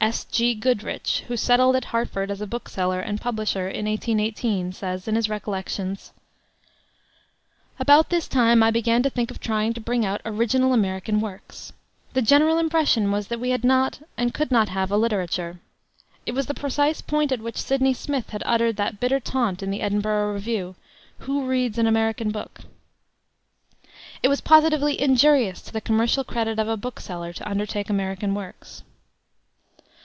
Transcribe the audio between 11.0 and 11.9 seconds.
works....